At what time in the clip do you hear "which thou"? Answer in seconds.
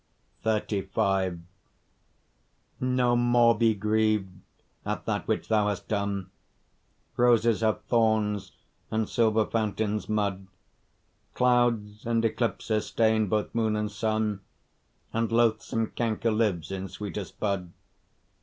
5.27-5.67